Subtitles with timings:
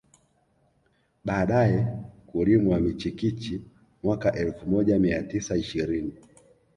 [1.25, 1.87] Baadae
[2.27, 3.61] kulimwa michikichi
[4.03, 6.13] mwaka elfu moja mia tisa ishirini